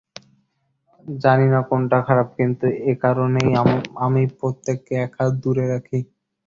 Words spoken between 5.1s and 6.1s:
হাত দূরে রাখি।